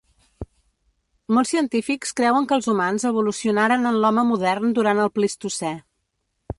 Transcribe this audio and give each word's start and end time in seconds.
Molts 1.37 1.51
científics 1.55 2.15
creuen 2.21 2.49
que 2.53 2.57
els 2.59 2.71
humans 2.73 3.07
evolucionaren 3.13 3.89
en 3.93 4.03
l'home 4.03 4.27
modern 4.35 4.77
durant 4.81 5.07
el 5.07 5.17
Plistocè. 5.19 5.79